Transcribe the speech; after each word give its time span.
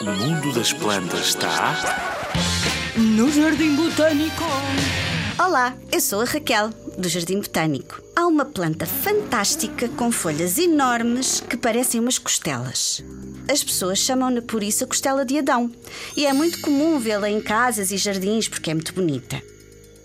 O 0.00 0.04
mundo 0.04 0.52
das 0.52 0.72
plantas 0.72 1.28
está. 1.28 1.76
No 2.96 3.30
Jardim 3.30 3.76
Botânico. 3.76 4.42
Olá, 5.38 5.76
eu 5.92 6.00
sou 6.00 6.22
a 6.22 6.24
Raquel, 6.24 6.70
do 6.98 7.08
Jardim 7.08 7.38
Botânico. 7.38 8.02
Há 8.16 8.26
uma 8.26 8.44
planta 8.44 8.86
fantástica 8.86 9.88
com 9.90 10.10
folhas 10.10 10.58
enormes 10.58 11.44
que 11.48 11.56
parecem 11.56 12.00
umas 12.00 12.18
costelas. 12.18 13.04
As 13.48 13.62
pessoas 13.62 14.00
chamam-na 14.00 14.42
por 14.42 14.64
isso 14.64 14.82
a 14.82 14.88
costela 14.88 15.24
de 15.24 15.38
Adão 15.38 15.70
e 16.16 16.26
é 16.26 16.32
muito 16.32 16.60
comum 16.60 16.98
vê-la 16.98 17.30
em 17.30 17.40
casas 17.40 17.92
e 17.92 17.96
jardins 17.96 18.48
porque 18.48 18.72
é 18.72 18.74
muito 18.74 18.92
bonita. 18.92 19.40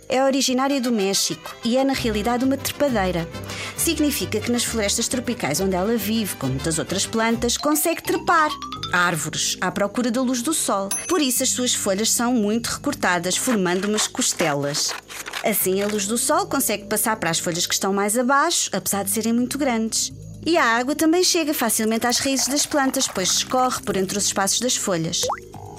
É 0.07 0.23
originária 0.23 0.79
do 0.79 0.91
México 0.91 1.55
e 1.63 1.77
é, 1.77 1.83
na 1.83 1.93
realidade, 1.93 2.45
uma 2.45 2.57
trepadeira. 2.57 3.27
Significa 3.85 4.39
que 4.39 4.51
nas 4.51 4.63
florestas 4.63 5.07
tropicais 5.07 5.61
onde 5.61 5.75
ela 5.75 5.95
vive, 5.95 6.35
como 6.37 6.53
muitas 6.53 6.79
outras 6.79 7.05
plantas, 7.05 7.55
consegue 7.55 8.01
trepar 8.01 8.49
árvores 8.91 9.57
à 9.61 9.69
procura 9.69 10.09
da 10.09 10.23
luz 10.23 10.41
do 10.41 10.55
sol. 10.55 10.89
Por 11.07 11.21
isso, 11.21 11.43
as 11.43 11.49
suas 11.49 11.75
folhas 11.75 12.09
são 12.09 12.33
muito 12.33 12.65
recortadas, 12.65 13.37
formando 13.37 13.85
umas 13.87 14.07
costelas. 14.07 14.91
Assim, 15.43 15.83
a 15.83 15.87
luz 15.87 16.07
do 16.07 16.17
sol 16.17 16.47
consegue 16.47 16.85
passar 16.85 17.15
para 17.17 17.29
as 17.29 17.37
folhas 17.37 17.67
que 17.67 17.75
estão 17.75 17.93
mais 17.93 18.17
abaixo, 18.17 18.71
apesar 18.73 19.03
de 19.03 19.11
serem 19.11 19.33
muito 19.33 19.55
grandes. 19.55 20.11
E 20.43 20.57
a 20.57 20.65
água 20.65 20.95
também 20.95 21.23
chega 21.23 21.53
facilmente 21.53 22.07
às 22.07 22.17
raízes 22.17 22.47
das 22.47 22.65
plantas, 22.65 23.07
pois 23.07 23.29
escorre 23.29 23.83
por 23.83 23.95
entre 23.95 24.17
os 24.17 24.25
espaços 24.25 24.59
das 24.61 24.75
folhas. 24.75 25.21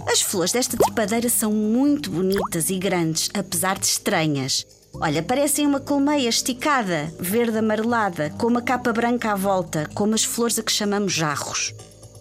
As 0.08 0.22
flores 0.22 0.52
desta 0.52 0.76
trepadeira 0.76 1.28
são 1.28 1.50
muito 1.50 2.08
bonitas 2.08 2.70
e 2.70 2.78
grandes, 2.78 3.28
apesar 3.34 3.76
de 3.76 3.86
estranhas. 3.86 4.64
Olha, 5.00 5.22
parecem 5.22 5.66
uma 5.66 5.78
colmeia 5.78 6.28
esticada, 6.28 7.12
verde 7.20 7.58
amarelada, 7.58 8.30
com 8.38 8.46
uma 8.46 8.62
capa 8.62 8.92
branca 8.92 9.32
à 9.32 9.34
volta, 9.34 9.88
como 9.94 10.14
as 10.14 10.24
flores 10.24 10.58
a 10.58 10.62
que 10.62 10.72
chamamos 10.72 11.12
jarros. 11.12 11.74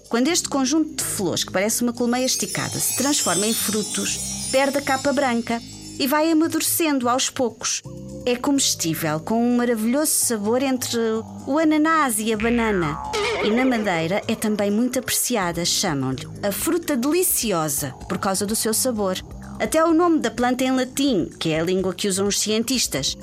Quando 0.09 0.27
este 0.27 0.49
conjunto 0.49 0.95
de 0.95 1.03
flores, 1.03 1.43
que 1.43 1.53
parece 1.53 1.83
uma 1.83 1.93
colmeia 1.93 2.25
esticada, 2.25 2.77
se 2.77 2.97
transforma 2.97 3.47
em 3.47 3.53
frutos, 3.53 4.49
perde 4.51 4.77
a 4.77 4.81
capa 4.81 5.13
branca 5.13 5.61
e 5.97 6.05
vai 6.05 6.29
amadurecendo 6.29 7.07
aos 7.07 7.29
poucos. 7.29 7.81
É 8.25 8.35
comestível, 8.35 9.19
com 9.19 9.41
um 9.41 9.57
maravilhoso 9.57 10.11
sabor 10.11 10.61
entre 10.61 10.99
o 11.47 11.57
ananás 11.57 12.19
e 12.19 12.33
a 12.33 12.37
banana. 12.37 12.97
E 13.43 13.49
na 13.51 13.63
Madeira 13.63 14.21
é 14.27 14.35
também 14.35 14.69
muito 14.69 14.99
apreciada, 14.99 15.63
chamam-lhe 15.63 16.27
a 16.43 16.51
fruta 16.51 16.97
deliciosa, 16.97 17.91
por 18.09 18.17
causa 18.17 18.45
do 18.45 18.55
seu 18.55 18.73
sabor. 18.73 19.15
Até 19.59 19.83
o 19.83 19.93
nome 19.93 20.19
da 20.19 20.29
planta 20.29 20.63
em 20.63 20.75
latim, 20.75 21.29
que 21.39 21.51
é 21.51 21.59
a 21.59 21.63
língua 21.63 21.93
que 21.93 22.07
usam 22.07 22.27
os 22.27 22.39
cientistas, 22.39 23.17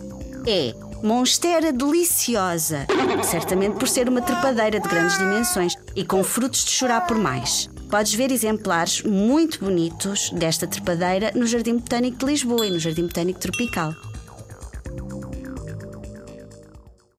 é 0.46 0.74
Monstera 1.02 1.72
deliciosa, 1.72 2.86
certamente 3.24 3.76
por 3.76 3.88
ser 3.88 4.08
uma 4.08 4.22
trepadeira 4.22 4.78
de 4.78 4.88
grandes 4.88 5.18
dimensões 5.18 5.74
e 5.96 6.04
com 6.04 6.22
frutos 6.22 6.64
de 6.64 6.70
chorar 6.70 7.06
por 7.08 7.18
mais. 7.18 7.68
Podes 7.90 8.14
ver 8.14 8.30
exemplares 8.30 9.02
muito 9.02 9.58
bonitos 9.58 10.30
desta 10.30 10.66
trepadeira 10.66 11.32
no 11.34 11.44
Jardim 11.44 11.78
Botânico 11.78 12.18
de 12.18 12.26
Lisboa 12.26 12.66
e 12.66 12.70
no 12.70 12.78
Jardim 12.78 13.02
Botânico 13.02 13.40
Tropical. 13.40 13.92